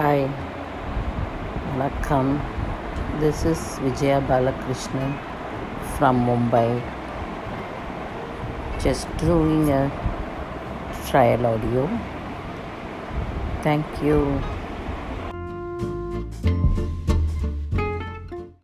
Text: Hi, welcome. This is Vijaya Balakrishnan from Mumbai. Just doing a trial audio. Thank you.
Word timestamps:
Hi, 0.00 0.24
welcome. 1.76 2.40
This 3.20 3.44
is 3.44 3.60
Vijaya 3.84 4.22
Balakrishnan 4.28 5.10
from 5.98 6.24
Mumbai. 6.24 6.80
Just 8.80 9.04
doing 9.18 9.68
a 9.68 9.92
trial 11.10 11.44
audio. 11.44 11.84
Thank 13.60 13.84
you. 14.00 14.40